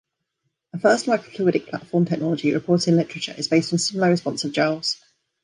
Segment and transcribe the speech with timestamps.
[0.73, 4.99] A first microfluidic platform technology reported in literature is based on stimuli-responsive gels.